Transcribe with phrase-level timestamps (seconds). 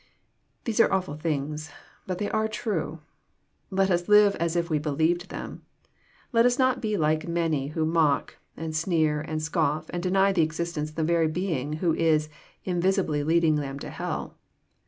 [0.63, 1.69] These are awful things;
[2.07, 3.01] but they are true.
[3.69, 5.61] Let us live as if we believed them.
[6.33, 10.41] Let us not be like many who mock, and sneer, and scoff, and deny the
[10.41, 12.29] existence of the very being who is
[12.63, 14.39] invisibly leading them to hell.